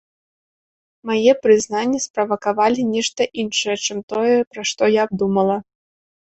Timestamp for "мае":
1.09-1.33